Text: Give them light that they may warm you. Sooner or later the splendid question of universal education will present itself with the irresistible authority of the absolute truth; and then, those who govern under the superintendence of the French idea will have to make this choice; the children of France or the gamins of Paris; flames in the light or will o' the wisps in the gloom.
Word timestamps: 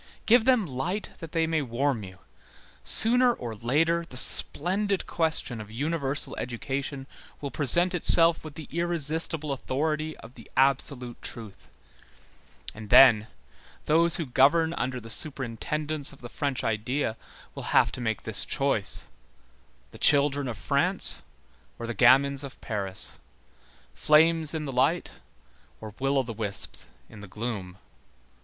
Give 0.25 0.45
them 0.45 0.65
light 0.65 1.11
that 1.19 1.31
they 1.31 1.45
may 1.45 1.61
warm 1.61 2.01
you. 2.03 2.17
Sooner 2.83 3.35
or 3.35 3.53
later 3.53 4.03
the 4.03 4.17
splendid 4.17 5.05
question 5.05 5.61
of 5.61 5.69
universal 5.69 6.35
education 6.37 7.05
will 7.39 7.51
present 7.51 7.93
itself 7.93 8.43
with 8.43 8.55
the 8.55 8.67
irresistible 8.71 9.51
authority 9.51 10.17
of 10.17 10.33
the 10.33 10.49
absolute 10.57 11.21
truth; 11.21 11.69
and 12.73 12.89
then, 12.89 13.27
those 13.85 14.15
who 14.15 14.25
govern 14.25 14.73
under 14.73 14.99
the 14.99 15.07
superintendence 15.11 16.11
of 16.11 16.21
the 16.21 16.29
French 16.29 16.63
idea 16.63 17.15
will 17.53 17.65
have 17.69 17.91
to 17.91 18.01
make 18.01 18.23
this 18.23 18.43
choice; 18.43 19.03
the 19.91 19.99
children 19.99 20.47
of 20.47 20.57
France 20.57 21.21
or 21.77 21.85
the 21.85 21.93
gamins 21.93 22.43
of 22.43 22.59
Paris; 22.59 23.19
flames 23.93 24.55
in 24.55 24.65
the 24.65 24.71
light 24.71 25.19
or 25.79 25.93
will 25.99 26.17
o' 26.17 26.23
the 26.23 26.33
wisps 26.33 26.87
in 27.07 27.21
the 27.21 27.27
gloom. 27.27 27.77